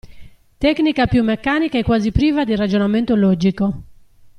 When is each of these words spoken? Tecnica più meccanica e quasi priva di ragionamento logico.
Tecnica 0.57 1.05
più 1.05 1.21
meccanica 1.23 1.77
e 1.77 1.83
quasi 1.83 2.11
priva 2.11 2.43
di 2.43 2.55
ragionamento 2.55 3.13
logico. 3.13 3.83